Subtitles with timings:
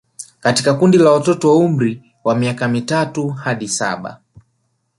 [0.39, 4.21] Katika kundi la watoto wa umri wa miaka mitatu hadi saba